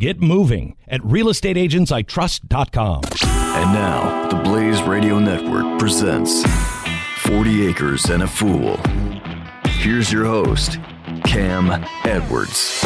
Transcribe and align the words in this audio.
Get 0.00 0.20
moving 0.22 0.76
at 0.88 1.02
realestateagentsitrust.com. 1.02 3.02
And 3.22 3.74
now, 3.74 4.28
the 4.30 4.36
Blaze 4.36 4.80
Radio 4.80 5.18
Network 5.18 5.78
presents 5.78 6.42
40 7.18 7.66
Acres 7.66 8.06
and 8.06 8.22
a 8.22 8.26
Fool. 8.26 8.80
Here's 9.66 10.10
your 10.10 10.24
host, 10.24 10.78
Cam 11.24 11.70
Edwards. 12.04 12.82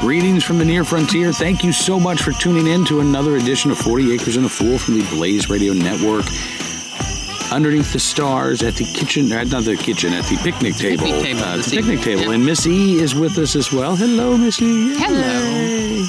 Greetings 0.00 0.42
from 0.42 0.56
the 0.56 0.64
near 0.64 0.84
frontier. 0.84 1.34
Thank 1.34 1.62
you 1.62 1.70
so 1.70 2.00
much 2.00 2.22
for 2.22 2.32
tuning 2.32 2.66
in 2.66 2.86
to 2.86 3.00
another 3.00 3.36
edition 3.36 3.70
of 3.70 3.76
40 3.76 4.14
Acres 4.14 4.36
and 4.36 4.46
a 4.46 4.48
Fool 4.48 4.78
from 4.78 4.98
the 4.98 5.06
Blaze 5.10 5.50
Radio 5.50 5.74
Network. 5.74 6.24
Underneath 7.52 7.92
the 7.92 8.00
stars 8.00 8.62
at 8.62 8.74
the 8.74 8.84
kitchen, 8.84 9.30
uh, 9.32 9.44
not 9.44 9.62
the 9.64 9.76
kitchen, 9.76 10.12
at 10.12 10.24
the 10.24 10.36
picnic 10.42 10.74
table. 10.74 11.04
Picnic 11.04 11.22
table 11.22 11.40
uh, 11.42 11.56
the 11.56 11.70
picnic 11.70 12.00
table. 12.00 12.22
yeah. 12.22 12.32
And 12.32 12.44
Miss 12.44 12.66
E 12.66 12.94
is 13.00 13.14
with 13.14 13.38
us 13.38 13.54
as 13.54 13.72
well. 13.72 13.94
Hello, 13.94 14.36
Miss 14.36 14.60
E. 14.60 14.96
Hello. 14.98 16.04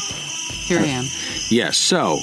Here 0.66 0.80
I 0.80 0.86
am. 0.86 1.06
Yes, 1.50 1.78
so 1.78 2.20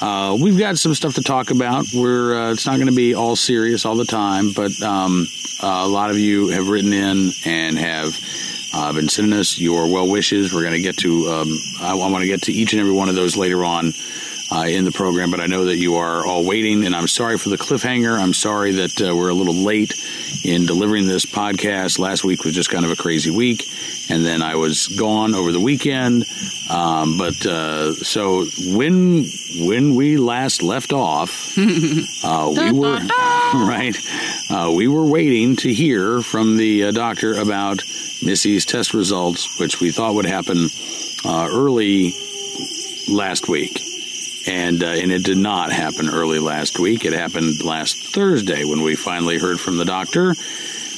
uh, 0.00 0.36
we've 0.38 0.58
got 0.58 0.78
some 0.78 0.94
stuff 0.94 1.14
to 1.14 1.22
talk 1.22 1.50
about. 1.50 1.86
We're 1.94 2.34
uh, 2.48 2.52
it's 2.52 2.66
not 2.66 2.76
going 2.76 2.88
to 2.88 2.94
be 2.94 3.14
all 3.14 3.36
serious 3.36 3.84
all 3.86 3.94
the 3.94 4.04
time, 4.04 4.52
but 4.52 4.80
um, 4.82 5.26
uh, 5.62 5.84
a 5.86 5.88
lot 5.88 6.10
of 6.10 6.18
you 6.18 6.48
have 6.48 6.68
written 6.68 6.92
in 6.92 7.30
and 7.44 7.78
have 7.78 8.18
uh, 8.74 8.92
been 8.92 9.08
sending 9.08 9.38
us 9.38 9.58
your 9.58 9.90
well 9.90 10.10
wishes. 10.10 10.52
We're 10.52 10.62
going 10.62 10.74
to 10.74 10.82
get 10.82 10.96
to 10.98 11.28
um, 11.28 11.58
I, 11.80 11.92
I 11.92 12.10
want 12.10 12.22
to 12.22 12.26
get 12.26 12.42
to 12.42 12.52
each 12.52 12.72
and 12.72 12.80
every 12.80 12.92
one 12.92 13.08
of 13.08 13.14
those 13.14 13.36
later 13.36 13.64
on. 13.64 13.92
Uh, 14.48 14.66
in 14.68 14.84
the 14.84 14.92
program, 14.92 15.32
but 15.32 15.40
I 15.40 15.46
know 15.46 15.64
that 15.64 15.76
you 15.76 15.96
are 15.96 16.24
all 16.24 16.46
waiting, 16.46 16.86
and 16.86 16.94
I'm 16.94 17.08
sorry 17.08 17.36
for 17.36 17.48
the 17.48 17.58
cliffhanger. 17.58 18.16
I'm 18.16 18.32
sorry 18.32 18.70
that 18.72 19.02
uh, 19.02 19.12
we're 19.12 19.30
a 19.30 19.34
little 19.34 19.54
late 19.54 19.92
in 20.44 20.66
delivering 20.66 21.08
this 21.08 21.26
podcast. 21.26 21.98
Last 21.98 22.22
week 22.22 22.44
was 22.44 22.54
just 22.54 22.70
kind 22.70 22.84
of 22.84 22.92
a 22.92 22.96
crazy 22.96 23.32
week, 23.32 23.64
and 24.08 24.24
then 24.24 24.42
I 24.42 24.54
was 24.54 24.86
gone 24.86 25.34
over 25.34 25.50
the 25.50 25.60
weekend. 25.60 26.26
Um, 26.70 27.18
but 27.18 27.44
uh, 27.44 27.92
so 27.94 28.44
when 28.72 29.24
when 29.58 29.94
we 29.96 30.16
last 30.16 30.62
left 30.62 30.92
off, 30.92 31.58
uh, 32.24 32.52
we 32.56 32.72
were 32.72 32.98
right. 33.54 33.96
Uh, 34.48 34.72
we 34.76 34.86
were 34.86 35.04
waiting 35.04 35.56
to 35.56 35.72
hear 35.72 36.22
from 36.22 36.56
the 36.56 36.84
uh, 36.84 36.90
doctor 36.92 37.34
about 37.34 37.82
Miss 38.22 38.46
E's 38.46 38.64
test 38.64 38.94
results, 38.94 39.58
which 39.58 39.80
we 39.80 39.90
thought 39.90 40.14
would 40.14 40.26
happen 40.26 40.68
uh, 41.24 41.48
early 41.50 42.12
last 43.08 43.48
week. 43.48 43.85
And, 44.46 44.82
uh, 44.82 44.86
and 44.86 45.10
it 45.10 45.24
did 45.24 45.38
not 45.38 45.72
happen 45.72 46.08
early 46.08 46.38
last 46.38 46.78
week. 46.78 47.04
It 47.04 47.12
happened 47.12 47.64
last 47.64 47.96
Thursday 47.96 48.64
when 48.64 48.82
we 48.82 48.94
finally 48.94 49.38
heard 49.38 49.58
from 49.58 49.76
the 49.76 49.84
doctor. 49.84 50.34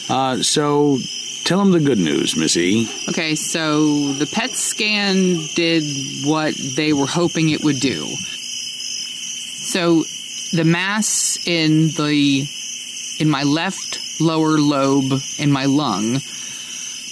Uh, 0.08 0.42
so 0.42 0.98
tell 1.44 1.58
them 1.58 1.70
the 1.70 1.80
good 1.80 1.98
news, 1.98 2.36
Missy. 2.36 2.86
Okay, 3.08 3.34
so 3.34 4.12
the 4.12 4.26
PET 4.26 4.50
scan 4.50 5.38
did 5.54 5.82
what 6.24 6.54
they 6.54 6.92
were 6.92 7.06
hoping 7.06 7.48
it 7.48 7.64
would 7.64 7.80
do. 7.80 8.06
So 8.06 10.04
the 10.52 10.64
mass 10.64 11.38
in 11.46 11.88
the 11.88 12.46
in 13.18 13.28
my 13.28 13.42
left 13.42 14.20
lower 14.20 14.58
lobe 14.58 15.20
in 15.38 15.50
my 15.50 15.66
lung. 15.66 16.20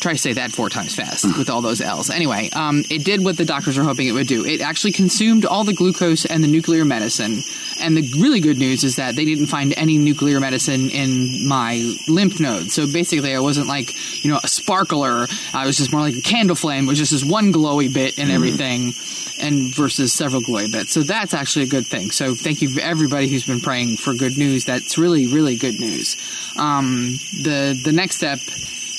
Try 0.07 0.13
to 0.13 0.19
say 0.21 0.35
that 0.35 0.53
four 0.53 0.71
times 0.71 0.95
fast 0.95 1.25
with 1.37 1.51
all 1.51 1.63
those 1.63 1.81
L's. 1.81 2.11
Anyway, 2.11 2.49
um, 2.53 2.85
it 2.89 3.05
did 3.05 3.25
what 3.25 3.37
the 3.37 3.45
doctors 3.45 3.77
were 3.77 3.83
hoping 3.83 4.07
it 4.07 4.13
would 4.13 4.29
do. 4.29 4.47
It 4.47 4.61
actually 4.61 4.93
consumed 4.93 5.45
all 5.45 5.65
the 5.65 5.73
glucose 5.73 6.25
and 6.25 6.45
the 6.45 6.47
nuclear 6.47 6.85
medicine. 6.85 7.43
And 7.81 7.97
the 7.97 8.03
really 8.17 8.39
good 8.39 8.57
news 8.57 8.85
is 8.85 8.95
that 8.97 9.17
they 9.17 9.25
didn't 9.25 9.47
find 9.47 9.75
any 9.77 9.99
nuclear 9.99 10.39
medicine 10.39 10.91
in 10.91 11.49
my 11.49 11.97
lymph 12.07 12.39
nodes. 12.39 12.73
So 12.73 12.87
basically, 12.87 13.35
I 13.35 13.41
wasn't 13.41 13.67
like, 13.67 13.95
you 14.25 14.31
know, 14.31 14.39
a 14.45 14.47
sparkler. 14.47 15.27
I 15.53 15.67
was 15.67 15.77
just 15.77 15.91
more 15.91 16.03
like 16.03 16.15
a 16.15 16.23
candle 16.23 16.55
flame, 16.55 16.85
it 16.85 16.89
was 16.89 16.99
just 16.99 17.11
this 17.11 17.25
one 17.25 17.53
glowy 17.53 17.93
bit 17.93 18.17
and 18.17 18.31
everything, 18.31 18.93
and 19.41 19.75
versus 19.75 20.13
several 20.13 20.41
glowy 20.41 20.71
bits. 20.71 20.93
So 20.93 21.03
that's 21.03 21.35
actually 21.35 21.65
a 21.65 21.69
good 21.69 21.85
thing. 21.89 22.13
So 22.13 22.37
thank 22.37 22.63
you 22.63 22.79
everybody 22.81 23.27
who's 23.27 23.45
been 23.45 23.61
praying 23.61 23.97
for 23.97 24.15
good 24.15 24.39
news. 24.39 24.67
That's 24.67 24.99
really, 24.99 25.27
really 25.27 25.57
good 25.57 25.81
news. 25.81 26.17
Um, 26.57 27.17
the 27.43 27.77
the 27.83 27.91
next 27.91 28.19
step 28.19 28.39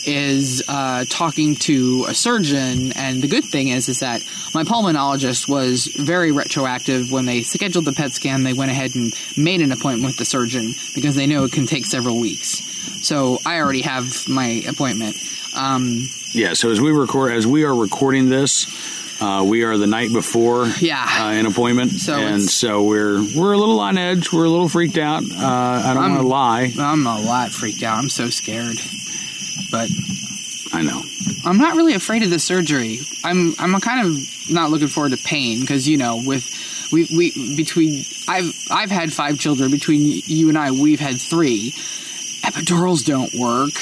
is 0.07 0.63
uh, 0.67 1.05
talking 1.09 1.55
to 1.55 2.05
a 2.07 2.13
surgeon, 2.13 2.93
and 2.93 3.21
the 3.21 3.27
good 3.27 3.43
thing 3.45 3.67
is 3.67 3.89
is 3.89 3.99
that 3.99 4.23
my 4.53 4.63
pulmonologist 4.63 5.47
was 5.49 5.85
very 5.87 6.31
retroactive. 6.31 7.11
When 7.11 7.25
they 7.25 7.41
scheduled 7.41 7.85
the 7.85 7.91
PET 7.93 8.13
scan, 8.13 8.43
they 8.43 8.53
went 8.53 8.71
ahead 8.71 8.95
and 8.95 9.13
made 9.37 9.61
an 9.61 9.71
appointment 9.71 10.05
with 10.05 10.17
the 10.17 10.25
surgeon 10.25 10.73
because 10.95 11.15
they 11.15 11.27
know 11.27 11.43
it 11.43 11.51
can 11.51 11.65
take 11.65 11.85
several 11.85 12.19
weeks. 12.19 12.63
So 13.05 13.39
I 13.45 13.59
already 13.59 13.81
have 13.81 14.27
my 14.29 14.63
appointment. 14.67 15.17
Um, 15.55 16.07
Yeah. 16.33 16.53
So 16.53 16.71
as 16.71 16.79
we 16.81 16.91
record, 16.91 17.33
as 17.33 17.45
we 17.45 17.63
are 17.63 17.73
recording 17.75 18.29
this, 18.29 18.65
uh, 19.21 19.43
we 19.47 19.63
are 19.63 19.77
the 19.77 19.87
night 19.87 20.13
before 20.13 20.67
Yeah. 20.79 21.03
uh, 21.03 21.29
an 21.31 21.45
appointment, 21.47 21.91
So 21.93 22.15
and 22.15 22.41
so 22.43 22.83
we're 22.83 23.21
we're 23.35 23.53
a 23.53 23.57
little 23.57 23.79
on 23.79 23.97
edge. 23.97 24.31
We're 24.31 24.45
a 24.45 24.49
little 24.49 24.69
freaked 24.69 24.97
out. 24.97 25.23
Uh, 25.23 25.35
I 25.85 25.93
don't 25.93 26.11
want 26.11 26.21
to 26.21 26.27
lie. 26.27 26.73
I'm 26.79 27.05
a 27.07 27.19
lot 27.19 27.51
freaked 27.51 27.81
out. 27.83 27.97
I'm 27.97 28.09
so 28.09 28.29
scared, 28.29 28.77
but 29.71 29.89
I 30.73 30.81
know. 30.81 31.03
I'm 31.45 31.57
not 31.57 31.75
really 31.75 31.93
afraid 31.93 32.23
of 32.23 32.29
the 32.29 32.39
surgery. 32.39 32.99
I'm 33.23 33.53
I'm 33.59 33.79
kind 33.79 34.07
of 34.07 34.51
not 34.51 34.69
looking 34.69 34.87
forward 34.87 35.11
to 35.11 35.17
pain 35.17 35.61
because 35.61 35.87
you 35.87 35.97
know 35.97 36.21
with 36.25 36.45
we 36.91 37.05
we 37.15 37.55
between 37.55 38.05
I've 38.27 38.53
I've 38.69 38.91
had 38.91 39.13
five 39.13 39.39
children 39.39 39.71
between 39.71 40.21
you 40.25 40.49
and 40.49 40.57
I 40.57 40.71
we've 40.71 40.99
had 40.99 41.19
three. 41.19 41.71
Epidurals 42.41 43.05
don't 43.05 43.33
work. 43.33 43.73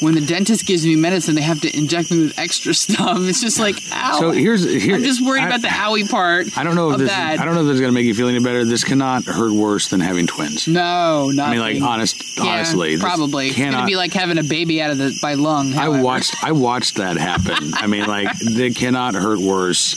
When 0.00 0.14
the 0.14 0.20
dentist 0.20 0.66
gives 0.66 0.84
me 0.84 0.96
medicine, 0.96 1.34
they 1.34 1.42
have 1.42 1.60
to 1.62 1.76
inject 1.76 2.10
me 2.10 2.24
with 2.24 2.38
extra 2.38 2.74
stuff. 2.74 3.18
It's 3.20 3.40
just 3.40 3.58
like 3.58 3.76
ow. 3.92 4.18
So 4.20 4.30
here's 4.32 4.64
here. 4.64 4.96
I'm 4.96 5.02
just 5.02 5.24
worried 5.24 5.42
I- 5.44 5.46
about 5.48 5.62
the 5.62 5.68
owie 5.68 6.08
part. 6.10 6.56
I 6.56 6.64
don't 6.64 6.74
know 6.74 6.90
if 6.92 6.98
this. 6.98 7.10
that. 7.10 7.38
I 7.40 7.44
don't 7.44 7.54
know 7.54 7.60
if 7.62 7.66
this 7.66 7.74
is 7.74 7.80
going 7.80 7.92
to 7.92 7.94
make 7.94 8.06
you 8.06 8.14
feel 8.14 8.28
any 8.28 8.40
better. 8.40 8.64
This 8.64 8.84
cannot 8.84 9.24
hurt 9.24 9.52
worse 9.52 9.88
than 9.88 10.00
having 10.00 10.26
twins. 10.26 10.66
No, 10.68 11.30
not. 11.30 11.48
I 11.48 11.50
mean, 11.52 11.60
like 11.60 11.82
honest, 11.82 12.36
yeah, 12.38 12.44
honestly, 12.44 12.98
probably. 12.98 13.48
It's 13.48 13.56
cannot. 13.56 13.78
gonna 13.78 13.86
be 13.86 13.96
like 13.96 14.12
having 14.12 14.38
a 14.38 14.42
baby 14.42 14.82
out 14.82 14.90
of 14.90 14.98
the 14.98 15.18
by 15.22 15.34
lung. 15.34 15.74
I 15.74 15.88
watched. 15.88 16.34
I 16.42 16.52
watched 16.52 16.96
that 16.96 17.16
happen. 17.16 17.72
I 17.74 17.86
mean, 17.86 18.06
like 18.06 18.36
they 18.38 18.70
cannot 18.70 19.14
hurt 19.14 19.38
worse 19.38 19.94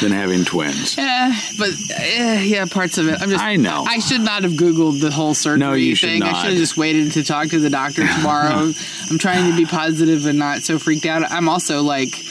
than 0.00 0.12
having 0.12 0.44
twins. 0.44 0.96
Yeah, 0.96 1.34
but 1.58 1.70
eh, 1.96 2.42
yeah, 2.42 2.64
parts 2.66 2.98
of 2.98 3.08
it. 3.08 3.20
I'm 3.20 3.30
just. 3.30 3.42
I 3.42 3.56
know. 3.56 3.84
I 3.86 3.98
should 3.98 4.20
not 4.20 4.42
have 4.42 4.52
Googled 4.52 5.00
the 5.00 5.10
whole 5.10 5.34
surgery 5.34 5.58
No, 5.58 5.72
you 5.72 5.94
should 5.94 6.10
thing. 6.10 6.22
I 6.22 6.32
should 6.40 6.50
have 6.50 6.58
just 6.58 6.76
waited 6.76 7.12
to 7.12 7.24
talk 7.24 7.48
to 7.48 7.58
the 7.58 7.70
doctor 7.70 8.06
tomorrow. 8.06 8.72
I'm 9.10 9.18
trying 9.22 9.48
to 9.48 9.56
be 9.56 9.64
positive 9.64 10.26
and 10.26 10.38
not 10.38 10.58
so 10.62 10.78
freaked 10.78 11.06
out. 11.06 11.22
I'm 11.30 11.48
also 11.48 11.82
like, 11.82 12.22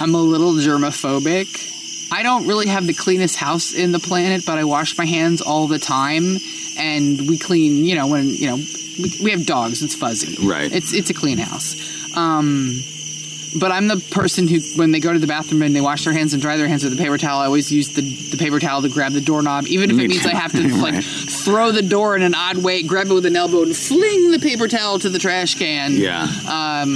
I'm 0.00 0.14
a 0.14 0.22
little 0.22 0.54
germophobic. 0.54 1.70
I 2.10 2.22
don't 2.22 2.46
really 2.46 2.68
have 2.68 2.86
the 2.86 2.94
cleanest 2.94 3.36
house 3.36 3.74
in 3.74 3.92
the 3.92 3.98
planet, 3.98 4.46
but 4.46 4.58
I 4.58 4.64
wash 4.64 4.96
my 4.96 5.04
hands 5.04 5.42
all 5.42 5.66
the 5.66 5.78
time, 5.78 6.38
and 6.78 7.28
we 7.28 7.38
clean. 7.38 7.84
You 7.84 7.96
know, 7.96 8.06
when 8.06 8.28
you 8.28 8.46
know 8.46 8.56
we, 8.56 9.12
we 9.22 9.30
have 9.32 9.44
dogs, 9.44 9.82
it's 9.82 9.94
fuzzy. 9.94 10.36
Right. 10.46 10.72
It's 10.72 10.94
it's 10.94 11.10
a 11.10 11.14
clean 11.14 11.38
house. 11.38 12.16
Um, 12.16 12.80
but 13.58 13.70
I'm 13.72 13.88
the 13.88 13.96
person 14.10 14.48
who, 14.48 14.58
when 14.76 14.90
they 14.92 15.00
go 15.00 15.12
to 15.12 15.18
the 15.18 15.26
bathroom 15.26 15.62
and 15.62 15.74
they 15.74 15.80
wash 15.80 16.04
their 16.04 16.12
hands 16.12 16.32
and 16.32 16.42
dry 16.42 16.56
their 16.56 16.68
hands 16.68 16.84
with 16.84 16.92
a 16.92 16.96
paper 16.96 17.18
towel, 17.18 17.40
I 17.40 17.46
always 17.46 17.70
use 17.72 17.94
the, 17.94 18.02
the 18.02 18.36
paper 18.36 18.58
towel 18.58 18.82
to 18.82 18.88
grab 18.88 19.12
the 19.12 19.20
doorknob, 19.20 19.66
even 19.66 19.90
if 19.90 19.96
Me 19.96 20.04
it 20.04 20.08
means 20.08 20.22
too. 20.22 20.28
I 20.30 20.34
have 20.34 20.52
to 20.52 20.76
like 20.82 21.02
throw 21.04 21.70
the 21.72 21.82
door 21.82 22.16
in 22.16 22.22
an 22.22 22.34
odd 22.34 22.58
way, 22.58 22.82
grab 22.82 23.06
it 23.08 23.14
with 23.14 23.26
an 23.26 23.36
elbow, 23.36 23.62
and 23.62 23.76
fling 23.76 24.30
the 24.30 24.38
paper 24.38 24.68
towel 24.68 24.98
to 24.98 25.08
the 25.08 25.18
trash 25.18 25.54
can. 25.56 25.92
Yeah. 25.92 26.26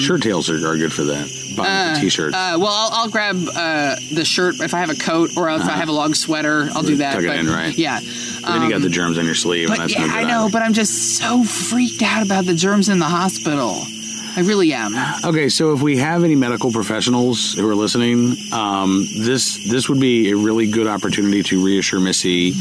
Shirt 0.00 0.22
tails 0.22 0.50
are, 0.50 0.56
are 0.66 0.76
good 0.76 0.93
for 0.93 1.05
that. 1.05 1.31
Bottom 1.56 2.00
t-shirts. 2.00 2.34
Um, 2.37 2.40
Uh, 2.55 2.58
well, 2.64 2.72
I'll, 2.72 2.90
I'll 2.93 3.08
grab 3.11 3.37
uh, 3.56 3.96
the 4.12 4.25
shirt 4.25 4.61
if 4.61 4.75
I 4.75 4.78
have 4.78 4.90
a 4.90 4.94
coat, 4.94 5.37
or 5.37 5.50
if 5.50 5.62
I 5.62 5.72
have 5.72 5.88
a 5.88 5.93
long 5.93 6.14
sweater, 6.14 6.69
I'll 6.72 6.82
do 6.82 6.96
that. 6.96 7.16
Uh-huh. 7.16 7.22
Tuck 7.22 7.25
it 7.25 7.28
but, 7.28 7.38
in, 7.38 7.46
right. 7.46 7.76
Yeah. 7.76 7.99
then 8.00 8.62
you 8.62 8.70
got 8.70 8.81
the 8.82 8.88
germs 8.88 9.19
on 9.19 9.25
your 9.26 9.34
sleeve, 9.34 9.69
and 9.69 9.76
But 9.76 9.88
that's 9.88 9.94
yeah, 9.94 10.06
no 10.06 10.14
I 10.14 10.25
know, 10.25 10.43
either. 10.44 10.52
but 10.52 10.62
I'm 10.62 10.72
just 10.72 11.16
so 11.19 11.43
freaked 11.43 12.02
out 12.02 12.25
about 12.25 12.44
the 12.44 12.54
germs 12.54 12.88
in 12.88 12.99
the 13.00 13.06
hospital. 13.06 13.82
I 14.38 14.43
really 14.43 14.73
am. 14.73 14.93
Okay, 15.25 15.49
so 15.49 15.73
if 15.73 15.82
we 15.82 15.96
have 15.99 16.23
any 16.23 16.37
medical 16.37 16.70
professionals 16.70 17.55
who 17.55 17.69
are 17.69 17.75
listening, 17.75 18.37
um, 18.52 19.05
this 19.19 19.69
this 19.69 19.88
would 19.88 19.99
be 19.99 20.31
a 20.31 20.37
really 20.37 20.70
good 20.70 20.87
opportunity 20.87 21.43
to 21.44 21.64
reassure 21.64 21.99
Missy. 21.99 22.52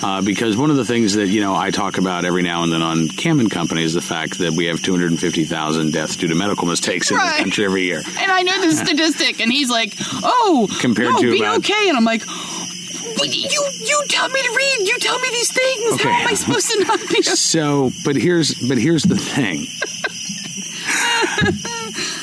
Uh, 0.00 0.22
because 0.22 0.56
one 0.56 0.70
of 0.70 0.76
the 0.76 0.84
things 0.86 1.14
that 1.16 1.26
you 1.26 1.40
know 1.42 1.54
I 1.54 1.70
talk 1.70 1.98
about 1.98 2.24
every 2.24 2.42
now 2.42 2.62
and 2.62 2.72
then 2.72 2.80
on 2.82 3.08
Cam 3.08 3.40
and 3.40 3.50
Company 3.50 3.82
is 3.82 3.92
the 3.92 4.00
fact 4.00 4.38
that 4.38 4.52
we 4.52 4.66
have 4.66 4.80
250,000 4.80 5.92
deaths 5.92 6.16
due 6.16 6.28
to 6.28 6.34
medical 6.34 6.66
mistakes 6.66 7.10
in 7.10 7.16
Right. 7.18 7.32
this 7.32 7.40
country 7.40 7.64
every 7.66 7.82
year. 7.82 8.00
And 8.18 8.30
I 8.32 8.42
know 8.42 8.60
the 8.64 8.72
statistic, 8.86 9.40
and 9.40 9.52
he's 9.52 9.68
like, 9.68 9.92
"Oh, 10.22 10.66
Compared 10.80 11.10
no, 11.12 11.18
to 11.20 11.30
be 11.30 11.40
about- 11.40 11.58
okay," 11.58 11.88
and 11.90 11.96
I'm 11.98 12.04
like, 12.04 12.22
you 12.24 13.68
you 13.84 14.02
tell 14.08 14.28
me 14.30 14.40
to 14.40 14.52
read. 14.56 14.88
You 14.88 14.96
tell 14.98 15.18
me 15.18 15.28
these 15.30 15.52
things. 15.52 15.92
Okay. 15.94 16.08
How 16.10 16.20
am 16.20 16.28
I 16.28 16.34
supposed 16.34 16.70
to 16.70 16.84
not 16.84 17.00
be? 17.10 17.22
So, 17.22 17.90
but 18.04 18.16
here's 18.16 18.54
but 18.68 18.78
here's 18.78 19.02
the 19.02 19.16
thing. 19.18 19.66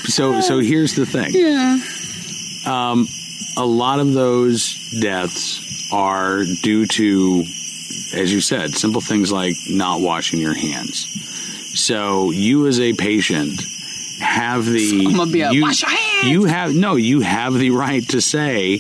so 0.06 0.42
so 0.42 0.60
here's 0.60 0.96
the 0.96 1.06
thing. 1.06 1.32
yeah. 1.34 1.80
Um, 2.66 3.08
a 3.58 3.66
lot 3.66 4.00
of 4.00 4.14
those 4.14 4.74
deaths 5.02 5.92
are 5.94 6.44
due 6.64 6.86
to, 6.88 7.42
as 8.16 8.34
you 8.34 8.42
said, 8.42 8.72
simple 8.74 9.02
things 9.02 9.32
like 9.32 9.56
not 9.70 10.02
washing 10.02 10.40
your 10.40 10.56
hands. 10.56 11.08
So 11.80 12.32
you, 12.32 12.68
as 12.68 12.80
a 12.80 12.94
patient, 12.94 13.62
have 14.20 14.66
the 14.66 15.06
I'm 15.08 15.16
gonna 15.16 15.32
be 15.32 15.42
a, 15.42 15.52
you, 15.52 15.62
"Wash 15.62 15.82
your 15.82 15.92
hands!" 15.92 16.28
you 16.28 16.46
have 16.46 16.74
no, 16.76 16.96
you 16.96 17.20
have 17.22 17.54
the 17.54 17.72
right 17.72 18.08
to 18.10 18.22
say 18.22 18.80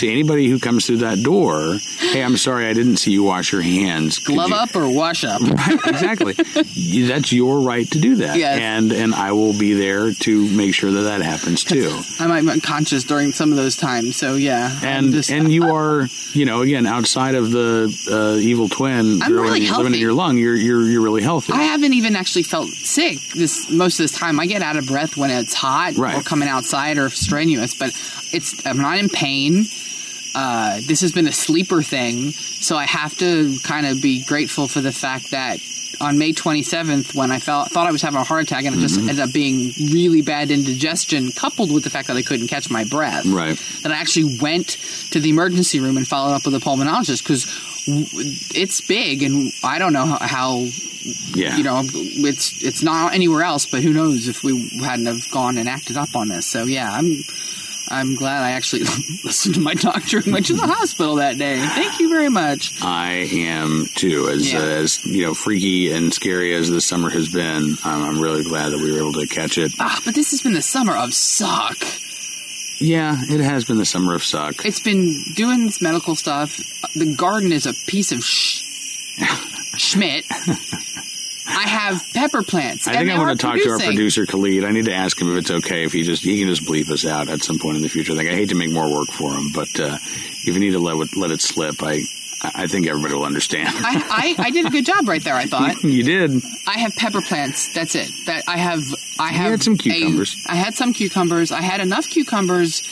to 0.00 0.08
anybody 0.10 0.48
who 0.48 0.58
comes 0.58 0.86
through 0.86 0.98
that 0.98 1.22
door, 1.22 1.78
"Hey, 1.98 2.22
I'm 2.22 2.36
sorry, 2.36 2.66
I 2.66 2.72
didn't 2.72 2.96
see 2.98 3.12
you 3.12 3.22
wash 3.22 3.52
your 3.52 3.62
hands. 3.62 4.18
Could 4.18 4.34
Glove 4.34 4.50
you-" 4.50 4.56
up 4.56 4.74
or 4.76 4.88
wash 4.88 5.24
up. 5.24 5.40
Right, 5.60 5.78
exactly. 5.86 6.32
That's 7.06 7.32
your 7.32 7.60
right 7.60 7.90
to 7.90 7.98
do 7.98 8.16
that, 8.16 8.36
Yes. 8.38 8.58
and 8.60 8.92
and 8.92 9.14
I 9.14 9.32
will 9.32 9.56
be 9.58 9.74
there 9.74 10.12
to 10.12 10.48
make 10.56 10.74
sure 10.74 10.90
that 10.90 11.02
that 11.02 11.22
happens 11.22 11.64
too. 11.64 11.98
I 12.20 12.26
might 12.26 12.42
be 12.42 12.50
unconscious 12.50 13.04
during 13.04 13.32
some 13.32 13.50
of 13.50 13.56
those 13.56 13.76
times. 13.76 14.16
So 14.16 14.34
yeah. 14.36 14.78
And 14.82 15.12
just- 15.12 15.30
and 15.30 15.52
you 15.52 15.64
are 15.72 16.08
you 16.32 16.44
know 16.46 16.62
again 16.62 16.86
outside 16.86 17.34
of 17.34 17.50
the 17.50 17.88
uh, 18.10 18.38
evil 18.40 18.68
twin 18.68 19.22
I'm 19.22 19.32
really 19.32 19.68
living 19.68 19.94
in 19.94 20.00
your 20.00 20.12
lung 20.12 20.36
you're 20.38 20.54
you're 20.56 20.82
you're 20.88 21.02
really 21.02 21.22
healthy 21.22 21.52
I 21.52 21.62
haven't 21.64 21.92
even 21.94 22.14
actually 22.16 22.44
felt 22.44 22.68
sick 22.68 23.18
this 23.34 23.70
most 23.70 23.98
of 24.00 24.04
this 24.04 24.12
time. 24.12 24.38
I 24.40 24.46
get 24.46 24.62
out 24.62 24.76
of 24.76 24.86
breath 24.86 25.16
when 25.16 25.30
it's 25.30 25.54
hot 25.54 25.94
Right. 25.96 26.16
or 26.16 26.22
coming 26.22 26.48
outside 26.48 26.98
or 26.98 27.10
strenuous, 27.10 27.74
but 27.74 27.88
it's 28.32 28.64
I'm 28.66 28.78
not 28.78 28.98
in 28.98 29.08
pain. 29.08 29.64
Uh, 30.34 30.80
this 30.86 31.00
has 31.00 31.12
been 31.12 31.26
a 31.26 31.32
sleeper 31.32 31.82
thing, 31.82 32.30
so 32.30 32.76
I 32.76 32.86
have 32.86 33.16
to 33.18 33.56
kind 33.64 33.86
of 33.86 34.00
be 34.00 34.22
grateful 34.24 34.68
for 34.68 34.80
the 34.80 34.92
fact 34.92 35.30
that 35.32 35.60
on 36.00 36.18
May 36.18 36.32
27th, 36.32 37.14
when 37.14 37.30
I 37.30 37.38
felt 37.38 37.70
thought 37.70 37.86
I 37.86 37.92
was 37.92 38.00
having 38.00 38.20
a 38.20 38.24
heart 38.24 38.42
attack 38.44 38.64
and 38.64 38.74
it 38.74 38.78
just 38.78 38.98
Mm-hmm. 38.98 39.08
ended 39.08 39.24
up 39.24 39.32
being 39.32 39.72
really 39.92 40.22
bad 40.22 40.50
indigestion, 40.50 41.30
coupled 41.32 41.72
with 41.72 41.84
the 41.84 41.90
fact 41.90 42.08
that 42.08 42.16
I 42.16 42.22
couldn't 42.22 42.48
catch 42.48 42.70
my 42.70 42.84
breath, 42.84 43.26
right. 43.26 43.56
that 43.82 43.92
I 43.92 43.96
actually 43.96 44.38
went 44.40 44.68
to 45.10 45.20
the 45.20 45.28
emergency 45.30 45.78
room 45.80 45.96
and 45.96 46.08
followed 46.08 46.34
up 46.34 46.44
with 46.44 46.54
a 46.54 46.58
pulmonologist 46.58 47.22
because 47.22 47.46
it's 48.54 48.80
big 48.80 49.22
and 49.22 49.52
I 49.64 49.78
don't 49.78 49.92
know 49.92 50.06
how, 50.06 50.18
how 50.18 50.66
yeah. 51.34 51.56
you 51.56 51.64
know 51.64 51.82
it's 51.82 52.62
it's 52.62 52.82
not 52.82 53.14
anywhere 53.14 53.42
else 53.42 53.64
but 53.66 53.82
who 53.82 53.92
knows 53.92 54.28
if 54.28 54.44
we 54.44 54.68
hadn't 54.80 55.06
have 55.06 55.30
gone 55.30 55.56
and 55.56 55.68
acted 55.68 55.96
up 55.96 56.14
on 56.14 56.28
this. 56.28 56.46
So 56.46 56.64
yeah 56.64 56.92
i'm 56.92 57.16
i'm 57.90 58.14
glad 58.14 58.42
i 58.42 58.52
actually 58.52 58.82
listened 59.24 59.54
to 59.56 59.60
my 59.60 59.74
doctor 59.74 60.18
and 60.18 60.32
went 60.32 60.46
to 60.46 60.54
the 60.54 60.66
hospital 60.66 61.16
that 61.16 61.36
day. 61.38 61.58
Thank 61.58 61.98
you 62.00 62.08
very 62.08 62.28
much. 62.28 62.82
I 62.82 63.28
am 63.32 63.86
too. 63.94 64.28
As 64.28 64.52
Yeah. 64.52 64.60
uh, 64.60 64.62
as 64.62 65.04
you 65.04 65.22
know 65.22 65.34
freaky 65.34 65.92
and 65.92 66.12
scary 66.14 66.54
as 66.54 66.70
this 66.70 66.86
summer 66.86 67.10
has 67.10 67.28
been 67.28 67.76
I'm, 67.84 68.02
I'm 68.02 68.20
really 68.20 68.42
glad 68.44 68.70
that 68.70 68.78
we 68.78 68.90
were 68.92 68.98
able 68.98 69.12
to 69.14 69.26
catch 69.26 69.58
it. 69.58 69.72
Ah, 69.80 70.00
but 70.04 70.14
this 70.14 70.30
has 70.30 70.40
been 70.42 70.52
the 70.54 70.62
summer 70.62 70.96
of 70.96 71.12
suck. 71.14 71.76
Yeah 72.80 73.16
it 73.28 73.40
has 73.40 73.64
been 73.64 73.76
the 73.78 73.84
summer 73.84 74.14
of 74.14 74.22
suck. 74.24 74.64
It's 74.64 74.80
been 74.80 75.14
doing 75.34 75.66
this 75.66 75.82
medical 75.82 76.14
stuff. 76.14 76.56
The 76.94 77.14
garden 77.14 77.52
is 77.52 77.66
a 77.66 77.74
piece 77.90 78.12
of 78.12 78.24
sh- 78.24 78.62
schmidt 79.76 80.24
i 81.60 81.68
have 81.68 82.02
pepper 82.14 82.42
plants 82.42 82.88
I 82.88 82.96
think 82.96 83.10
I 83.10 83.18
want 83.18 83.38
to 83.38 83.46
talk 83.46 83.56
to 83.56 83.70
our 83.70 83.78
producer 83.78 84.26
Khalid. 84.26 84.64
I 84.64 84.72
need 84.72 84.86
to 84.86 84.94
ask 84.94 85.20
him 85.20 85.30
if 85.32 85.38
it's 85.38 85.50
okay 85.50 85.84
if 85.84 85.92
he 85.92 86.02
just 86.02 86.24
he 86.24 86.38
can 86.38 86.48
just 86.48 86.64
bleep 86.64 86.90
us 86.90 87.06
out 87.06 87.28
at 87.28 87.42
some 87.42 87.58
point 87.58 87.76
in 87.76 87.82
the 87.82 87.88
future. 87.88 88.14
Like 88.14 88.26
I 88.26 88.34
hate 88.34 88.50
to 88.50 88.54
make 88.54 88.70
more 88.70 88.90
work 88.90 89.08
for 89.08 89.32
him, 89.32 89.50
but 89.54 89.68
uh, 89.78 89.96
if 89.96 90.46
you 90.46 90.58
need 90.58 90.72
to 90.72 90.78
let 90.78 90.96
it, 90.96 91.16
let 91.16 91.30
it 91.30 91.40
slip, 91.40 91.82
I 91.82 92.00
I 92.42 92.66
think 92.66 92.86
everybody 92.86 93.14
will 93.14 93.24
understand. 93.24 93.68
I, 93.70 94.34
I, 94.38 94.44
I 94.46 94.50
did 94.50 94.66
a 94.66 94.70
good 94.70 94.86
job 94.86 95.06
right 95.06 95.22
there 95.22 95.34
i 95.34 95.44
thought 95.44 95.82
you 95.84 96.02
did. 96.02 96.42
I 96.66 96.78
have 96.78 96.96
pepper 96.96 97.20
plants. 97.20 97.72
That's 97.74 97.94
it. 97.94 98.10
That 98.26 98.44
I 98.48 98.56
have. 98.56 98.82
I 99.18 99.28
have. 99.28 99.50
had 99.50 99.62
some 99.62 99.76
cucumbers. 99.76 100.36
I 100.48 100.54
had 100.54 100.74
some 100.74 100.92
cucumbers. 100.92 101.52
I 101.52 101.60
had 101.60 101.80
enough 101.80 102.08
cucumbers 102.08 102.82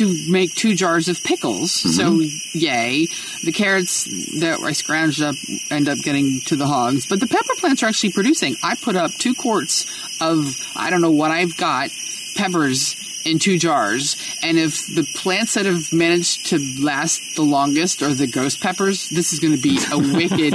to 0.00 0.16
make 0.28 0.54
two 0.54 0.74
jars 0.74 1.08
of 1.08 1.22
pickles. 1.22 1.82
Mm-hmm. 1.82 2.22
So 2.22 2.58
yay! 2.58 3.06
The 3.44 3.52
carrots 3.52 4.04
that 4.40 4.60
I 4.60 4.72
scrounged 4.72 5.22
up 5.22 5.36
end 5.70 5.88
up 5.88 5.98
getting 5.98 6.40
to 6.46 6.56
the 6.56 6.66
hogs. 6.66 7.06
But 7.06 7.20
the 7.20 7.26
pepper 7.26 7.54
plants 7.58 7.82
are 7.82 7.86
actually 7.86 8.12
producing. 8.12 8.56
I 8.62 8.76
put 8.76 8.96
up 8.96 9.12
two 9.12 9.34
quarts 9.34 9.86
of 10.20 10.56
I 10.74 10.90
don't 10.90 11.02
know 11.02 11.10
what 11.10 11.30
I've 11.30 11.56
got 11.56 11.90
peppers 12.34 12.96
in 13.24 13.38
two 13.38 13.58
jars. 13.58 14.16
And 14.42 14.58
if 14.58 14.86
the 14.86 15.04
plants 15.14 15.54
that 15.54 15.66
have 15.66 15.92
managed 15.92 16.46
to 16.46 16.58
last 16.82 17.36
the 17.36 17.42
longest 17.42 18.02
are 18.02 18.14
the 18.14 18.26
ghost 18.26 18.62
peppers, 18.62 19.10
this 19.10 19.32
is 19.32 19.40
going 19.40 19.54
to 19.54 19.62
be 19.62 19.78
a 19.92 19.98
wicked 20.16 20.54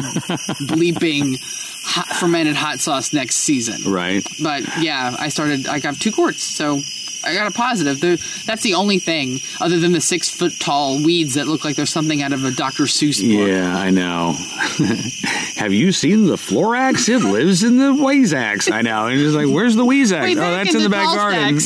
bleeping 0.69 1.37
hot, 1.85 2.07
fermented 2.07 2.55
hot 2.55 2.79
sauce 2.79 3.13
next 3.13 3.35
season. 3.35 3.91
Right. 3.91 4.25
But 4.41 4.63
yeah, 4.81 5.15
I 5.17 5.29
started. 5.29 5.67
I 5.67 5.79
got 5.79 5.99
two 5.99 6.11
quarts, 6.11 6.43
so 6.43 6.79
I 7.25 7.33
got 7.33 7.47
a 7.47 7.51
positive. 7.51 7.99
That's 8.45 8.61
the 8.61 8.75
only 8.75 8.99
thing 8.99 9.39
other 9.59 9.79
than 9.79 9.93
the 9.93 10.01
six 10.01 10.29
foot 10.29 10.59
tall 10.59 11.03
weeds 11.03 11.35
that 11.35 11.47
look 11.47 11.65
like 11.65 11.75
there's 11.75 11.89
something 11.89 12.21
out 12.21 12.33
of 12.33 12.43
a 12.43 12.51
Dr. 12.51 12.83
Seuss 12.83 13.19
book. 13.19 13.47
Yeah, 13.47 13.75
I 13.75 13.89
know. 13.89 14.33
Have 15.55 15.73
you 15.73 15.91
seen 15.91 16.25
the 16.25 16.35
Lorax? 16.35 17.09
It 17.09 17.19
lives 17.23 17.63
in 17.63 17.77
the 17.77 17.93
Weezax. 17.93 18.71
I 18.71 18.81
know. 18.81 19.07
And 19.07 19.19
he's 19.19 19.35
like, 19.35 19.47
where's 19.47 19.75
the 19.75 19.85
Weezax? 19.85 20.21
Way 20.21 20.31
oh, 20.33 20.35
that's 20.35 20.75
in 20.75 20.83
the 20.83 20.89
back 20.89 21.15
garden. 21.15 21.57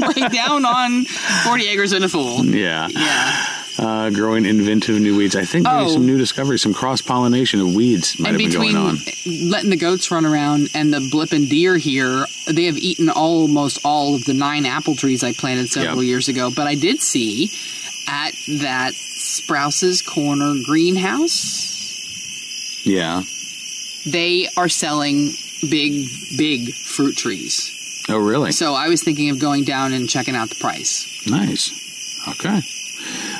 right 0.00 0.32
down 0.32 0.64
on 0.64 1.04
40 1.04 1.68
acres 1.68 1.92
and 1.92 2.04
a 2.04 2.08
fool. 2.08 2.44
yeah. 2.44 2.88
Yeah. 2.88 3.55
Uh, 3.78 4.08
growing 4.10 4.46
inventive 4.46 4.98
new 4.98 5.14
weeds. 5.16 5.36
I 5.36 5.44
think 5.44 5.64
maybe 5.64 5.84
Oh. 5.84 5.92
some 5.92 6.06
new 6.06 6.16
discoveries, 6.16 6.62
some 6.62 6.72
cross 6.72 7.02
pollination 7.02 7.60
of 7.60 7.74
weeds 7.74 8.18
might 8.18 8.30
and 8.30 8.40
have 8.40 8.50
been 8.50 8.60
between 8.62 8.72
going 8.74 8.86
on. 8.86 8.98
letting 9.50 9.68
the 9.70 9.76
goats 9.76 10.10
run 10.10 10.24
around 10.24 10.70
and 10.74 10.92
the 10.94 11.00
blipping 11.00 11.48
deer 11.50 11.76
here, 11.76 12.26
they 12.46 12.64
have 12.64 12.78
eaten 12.78 13.10
almost 13.10 13.80
all 13.84 14.14
of 14.14 14.24
the 14.24 14.32
nine 14.32 14.64
apple 14.64 14.96
trees 14.96 15.22
I 15.22 15.32
planted 15.32 15.68
several 15.68 16.02
Yep. 16.02 16.08
years 16.08 16.28
ago. 16.28 16.50
But 16.50 16.66
I 16.66 16.74
did 16.74 17.02
see 17.02 17.50
at 18.08 18.34
that 18.48 18.94
Sprouse's 18.94 20.00
Corner 20.00 20.54
greenhouse, 20.64 22.80
Yeah. 22.84 23.24
they 24.06 24.48
are 24.56 24.68
selling 24.70 25.34
big, 25.68 26.08
big 26.38 26.72
fruit 26.74 27.16
trees. 27.16 27.72
Oh, 28.08 28.16
really? 28.16 28.52
So 28.52 28.72
I 28.74 28.88
was 28.88 29.02
thinking 29.02 29.28
of 29.30 29.38
going 29.38 29.64
down 29.64 29.92
and 29.92 30.08
checking 30.08 30.34
out 30.36 30.48
the 30.48 30.54
price. 30.54 31.06
Nice. 31.26 31.72
Okay. 32.28 32.62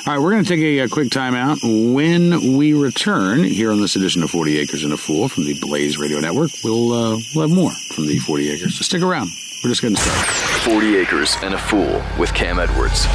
All 0.07 0.13
right, 0.13 0.21
we're 0.21 0.31
going 0.31 0.45
to 0.45 0.47
take 0.49 0.61
a, 0.61 0.79
a 0.79 0.87
quick 0.87 1.09
timeout. 1.09 1.59
When 1.93 2.55
we 2.55 2.71
return 2.71 3.43
here 3.43 3.73
on 3.73 3.81
this 3.81 3.97
edition 3.97 4.23
of 4.23 4.31
40 4.31 4.57
Acres 4.57 4.85
and 4.85 4.93
a 4.93 4.97
Fool 4.97 5.27
from 5.27 5.43
the 5.43 5.59
Blaze 5.59 5.97
Radio 5.97 6.21
Network, 6.21 6.51
we'll, 6.63 6.93
uh, 6.93 7.19
we'll 7.35 7.49
have 7.49 7.53
more 7.53 7.71
from 7.71 8.07
the 8.07 8.17
40 8.19 8.51
Acres. 8.51 8.77
So 8.77 8.83
stick 8.83 9.01
around. 9.01 9.31
We're 9.61 9.69
just 9.69 9.81
getting 9.81 9.97
started. 9.97 10.31
40 10.63 10.95
Acres 10.95 11.35
and 11.43 11.53
a 11.53 11.57
Fool 11.57 12.01
with 12.17 12.33
Cam 12.33 12.57
Edwards 12.57 13.05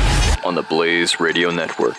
on 0.44 0.54
the 0.54 0.64
Blaze 0.64 1.18
Radio 1.18 1.50
Network. 1.50 1.96